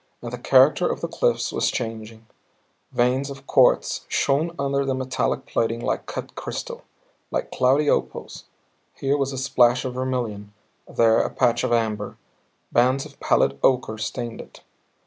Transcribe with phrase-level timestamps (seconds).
[0.23, 2.25] And the character of the cliffs was changing.
[2.91, 6.83] Veins of quartz shone under the metallic plating like cut crystal,
[7.29, 8.45] like cloudy opals;
[8.95, 10.53] here was a splash of vermilion,
[10.89, 12.17] there a patch of amber;
[12.71, 14.63] bands of pallid ochre stained it.